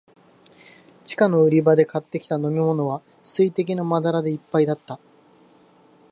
[1.03, 4.99] 地下の売り場で買ってきた飲みものは、水滴のまだらでいっぱいだった。